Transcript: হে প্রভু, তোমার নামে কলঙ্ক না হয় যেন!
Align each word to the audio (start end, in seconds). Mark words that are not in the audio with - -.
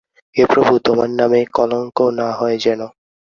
হে 0.35 0.43
প্রভু, 0.45 0.73
তোমার 0.85 1.09
নামে 1.11 1.41
কলঙ্ক 1.53 1.97
না 2.19 2.27
হয় 2.31 2.57
যেন! 2.57 2.81